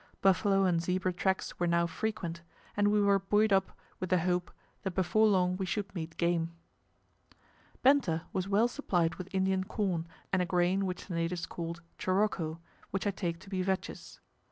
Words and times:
Buffalo 0.19 0.63
and 0.63 0.81
zebra 0.81 1.13
tracks 1.13 1.59
were 1.59 1.67
now 1.67 1.85
frequent, 1.85 2.41
and 2.75 2.87
we 2.91 2.99
were 2.99 3.19
buoyed 3.19 3.53
up 3.53 3.71
with 3.99 4.09
the 4.09 4.21
hope 4.21 4.49
that 4.81 4.95
before 4.95 5.27
long 5.27 5.55
we 5.57 5.65
should 5.67 5.93
meet 5.93 6.17
game. 6.17 6.55
Benta 7.83 8.23
was 8.33 8.47
well 8.47 8.67
supplied 8.67 9.13
with 9.17 9.31
Indian 9.31 9.63
corn 9.63 10.07
and 10.33 10.41
a 10.41 10.45
grain 10.47 10.87
which 10.87 11.05
the 11.05 11.13
natives 11.13 11.45
called 11.45 11.83
choroko, 11.99 12.57
which 12.89 13.05
I 13.05 13.11
take 13.11 13.37
to 13.41 13.49
be 13.51 13.61
vetches. 13.63 14.17